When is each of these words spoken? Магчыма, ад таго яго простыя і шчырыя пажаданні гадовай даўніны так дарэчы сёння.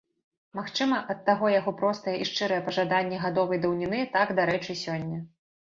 Магчыма, 0.59 0.97
ад 1.13 1.19
таго 1.27 1.51
яго 1.59 1.73
простыя 1.83 2.15
і 2.25 2.27
шчырыя 2.31 2.65
пажаданні 2.71 3.21
гадовай 3.29 3.63
даўніны 3.69 4.03
так 4.19 4.35
дарэчы 4.43 4.81
сёння. 4.85 5.25